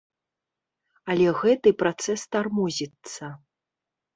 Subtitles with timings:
[1.13, 3.25] Але гэты працэс тармозіцца.